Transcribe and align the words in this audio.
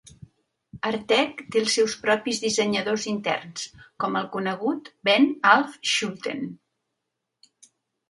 Artek 0.91 1.43
té 1.55 1.61
els 1.65 1.75
seus 1.79 1.97
propis 2.05 2.41
dissenyadors 2.47 3.07
interns, 3.13 3.69
com 4.05 4.19
el 4.25 4.33
conegut 4.39 4.93
Ben 5.11 5.33
af 5.55 5.81
Schulten. 5.95 6.47